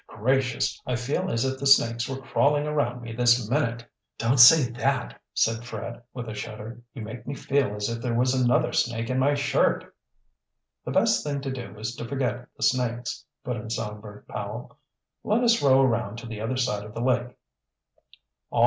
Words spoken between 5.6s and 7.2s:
Fred with a shudder. "You